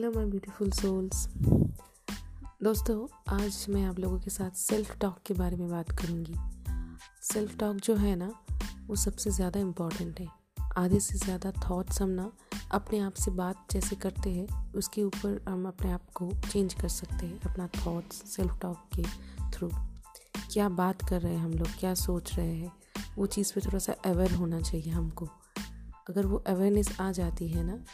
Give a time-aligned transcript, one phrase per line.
[0.00, 1.26] Hello my beautiful souls
[2.62, 3.06] दोस्तों,
[3.36, 6.34] आज मैं आप लोगों के साथ सेल्फ टॉक के बारे में बात करूँगी।
[7.22, 8.32] सेल्फ टॉक जो है ना,
[8.86, 10.26] वो सबसे ज़्यादा इंपॉर्टेंट है।
[10.76, 12.32] आधे से ज़्यादा थॉट्स हम ना,
[12.72, 16.88] अपने आप से बात जैसे करते हैं, उसके ऊपर हम अपने आप को चेंज कर
[16.88, 19.02] सकते हैं, अपना थॉट्स सेल्फ टॉक के
[19.50, 19.70] थ्रू
[20.52, 21.68] क्या बात कर रहे हैं हम लोग?
[21.80, 22.72] क्या सोच रहे हैं?
[23.18, 25.28] वो चीज़ पे थोड़ा सा अवेयर होना चाहिए हमको।
[26.10, 27.84] अगर वो अवेयरनेस आ जाती है ना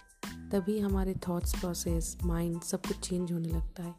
[0.53, 3.95] तभी हमारे थॉट्स प्रोसेस माइंड सब कुछ चेंज होने लगता है।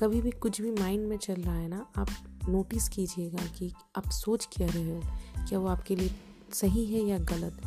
[0.00, 2.08] कभी भी कुछ भी माइंड में चल रहा है ना, आप
[2.48, 5.00] नोटिस कीजिएगा कि आप सोच क्या रहे हो,
[5.48, 6.10] क्या वो आपके लिए
[6.52, 7.60] सही है या गलत।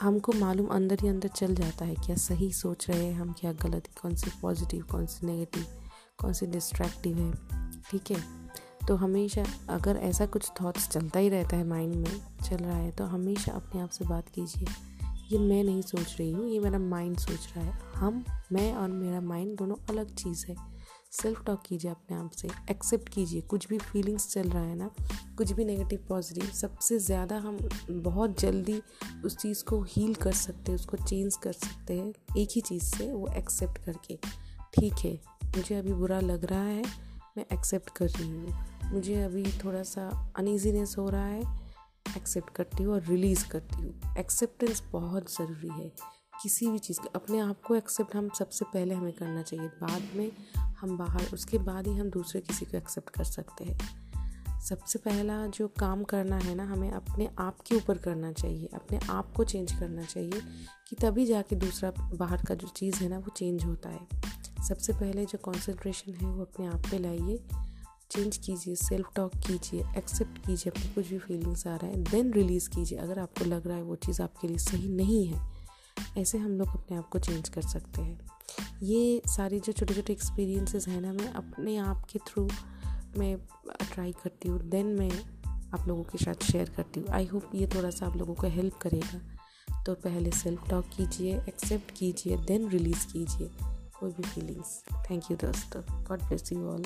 [0.00, 3.52] हमको मालूम अंदर ही अंदर चल जाता है क्या सही सोच रहे हैं हम, क्या
[3.52, 5.64] गलत, कौन सी पॉजिटिव कौन सी नेगेटिव
[6.18, 7.32] कौन सी डिस्ट्रैक्टिव है,
[7.90, 8.22] ठीक है?
[8.88, 12.90] तो हमेशा अगर ऐसा कुछ थॉट्स चलता ही रहता है माइंड में, चल रहा है
[12.90, 14.66] तो हमेशा अपने आप से बात कीजिए।
[15.32, 18.88] ये मैं नहीं सोच रही हूँ, ये मेरा माइंड सोच रहा है। हम, मैं और
[18.88, 20.56] मेरा माइंड दोनों अलग चीज़ है।
[21.12, 24.90] सेल्फ टॉक कीजिए अपने आप से एक्सेप्ट कीजिए। कुछ भी फीलिंग्स चल रहा है ना,
[25.38, 27.58] कुछ भी नेगेटिव पॉजिटिव सबसे ज़्यादा हम
[27.90, 28.80] बहुत जल्दी
[29.24, 32.84] उस चीज़ को हील कर सकते हैं, उसको चेंज कर सकते हैं, एक ही चीज़
[32.84, 34.18] से वो एक्सेप्ट करके।
[34.74, 35.14] ठीक है,
[35.56, 36.82] मुझे अभी बुरा लग रहा है,
[37.36, 41.69] मैं एक्सेप्ट कर रही हूँ। मुझे अभी थोड़ा सा अनईजीनेस हो रहा है
[42.16, 45.92] एक्सेप्ट करती हूँ और रिलीज़ करती हूँ। एक्सेप्टेंस बहुत ज़रूरी है।
[46.42, 50.02] किसी भी चीज़ का अपने आप को एक्सेप्ट हम सबसे पहले हमें करना चाहिए। बाद
[50.14, 50.32] में
[50.80, 54.10] हम बाहर, उसके बाद ही हम दूसरे किसी को एक्सेप्ट कर सकते हैं।
[54.60, 59.00] सबसे पहला जो काम करना है ना, हमें अपने आप के ऊपर करना चाहिए। अपने
[59.10, 60.42] आप को चेंज करना चाहिए
[60.88, 64.08] कि तभी जाके दूसरा, बाहर का जो चीज़ है ना, वो चेंज होता है।
[64.68, 67.48] सबसे पहले जो कंसंट्रेशन है, वो अपने आप पे लाइए।
[68.10, 72.32] चेंज कीजिए सेल्फ टॉक कीजिए एक्सेप्ट कीजिए, अपनी कुछ भी फीलिंग्स आ रहा है देन
[72.32, 75.40] रिलीज़ कीजिए। अगर आपको लग रहा है वो चीज़ आपके लिए सही नहीं है,
[76.18, 78.18] ऐसे हम लोग अपने आप को चेंज कर सकते हैं।
[78.82, 82.48] ये सारी जो छोटे छोटे एक्सपीरियंसेस हैं ना, मैं अपने आप के थ्रू
[83.18, 83.36] मैं
[83.84, 85.10] ट्राई करती हूँ देन मैं
[85.74, 88.46] आप लोगों के साथ शेयर करती हूँ। आई होप ये थोड़ा सा आप लोगों को
[88.48, 89.20] हेल्प करेगा।
[89.84, 93.50] तो पहले सेल्फ टॉक कीजिए एक्सेप्ट कीजिए देन रिलीज़ कीजिए,
[94.00, 96.84] कोई भी फीलिंग्स थैंक यू दोस्तों। God bless you all.